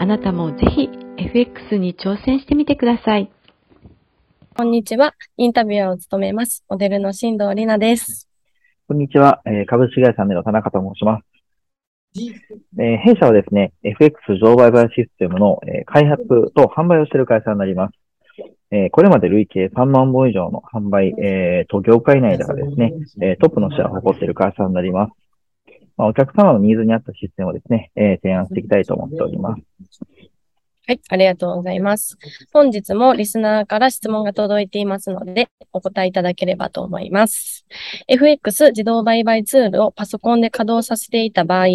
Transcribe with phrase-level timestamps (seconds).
[0.00, 3.30] あなたもぜひ FX に挑戦してみてください。
[4.56, 5.14] こんにちは。
[5.36, 6.64] インタビュアーを務めます。
[6.68, 8.28] モデルの新藤里奈です。
[8.86, 9.42] こんにちは。
[9.44, 11.24] えー、株式会社メの田中と申します。
[12.78, 17.94] えー、弊社はですね、FX 上売買システムの、えー、開発と販売をしている会社になります。
[18.70, 25.12] えー、これまで累計3万本以上の販売、えー、と業界内ではですね、えー、トップのシェアを誇っている会社になります。
[25.98, 29.62] まあ、お客様のニーズに合ったシステムをですね、えー、提案していきたいと思っております。
[30.88, 32.16] はい、ありがとうございます。
[32.50, 37.66] 本日もリスナーから質問が届いていますので、お答えいただければと思います。
[38.06, 41.66] FX 自動売買ツールをパソコンで稼働させていた場合、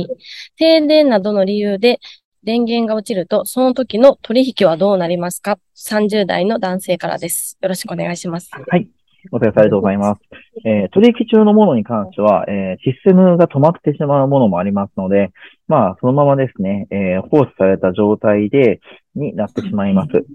[0.58, 2.00] 停電などの理由で
[2.44, 7.60] 電源が落ちると、その時の取引はどうなりますか ?30 代の男性からです。
[7.62, 8.50] よろしくお願いします。
[8.68, 8.90] はい。
[9.32, 10.22] お疲れ様ありがとうございます。
[10.66, 15.32] えー、取引中のものに関しては、えー、システムが止まってしまうものもありますので、
[15.68, 18.82] まあ、そのままですね、えー、放置された状態で、
[19.16, 20.26] になってしまいます。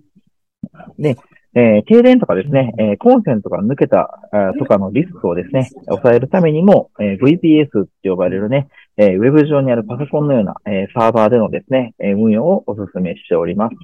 [0.99, 1.17] で、
[1.55, 4.21] えー、停電とかですね、えー、コンセントが抜けた
[4.59, 13.75] とかのリスクをですね、抑えるためにも、えー、VPS って呼ばれるね、えー、ウェブ上にあるパソコンのような、えー、サーバーでのですね、えー、運用をお勧めしております。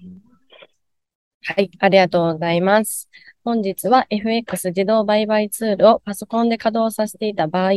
[1.46, 3.10] はい、ありがとうございます。
[3.44, 7.72] 本日は FX 自動売買ツールをパソコンで稼働させていた場合、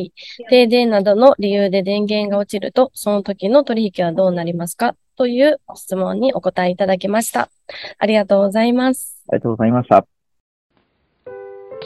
[0.49, 4.95] 停電などの理由で電源が落ちると、その時の取引はどうなりますか？
[5.17, 7.49] という質問にお答えいただきました。
[7.97, 9.21] ありがとうございます。
[9.27, 10.05] ありがとうございました。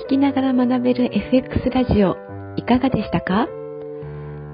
[0.06, 2.16] 聞きながら学べる FX ラジオ、
[2.58, 3.48] いかがでしたか？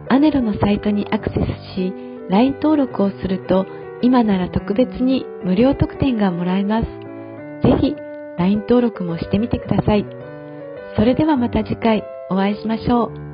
[0.09, 1.91] アネロのサイトにアクセスし、
[2.29, 3.65] LINE 登録をすると、
[4.01, 7.06] 今なら特別に無料特典がもらえます。
[7.63, 7.95] ぜひ、
[8.37, 10.05] LINE 登録もしてみてください。
[10.95, 13.26] それではまた次回お会いしましょう。